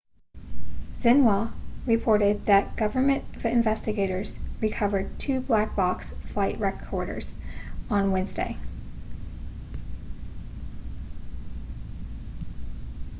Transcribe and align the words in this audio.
xinhua 0.99 1.53
reported 1.85 2.47
that 2.47 2.75
government 2.75 3.23
investigators 3.45 4.35
recovered 4.59 5.19
two 5.19 5.39
black 5.39 5.75
box' 5.75 6.13
flight 6.33 6.59
recorders 6.59 7.35
on 7.87 8.09
wednesday 8.09 8.57